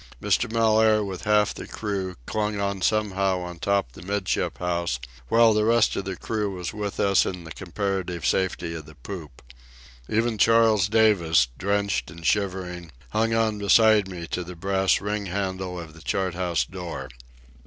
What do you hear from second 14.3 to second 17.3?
the brass ring handle of the chart house door.